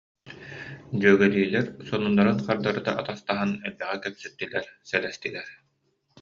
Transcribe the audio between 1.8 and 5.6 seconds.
сонуннарын хардарыта атастаһан элбэҕи кэпсэттилэр, сэлэстилэр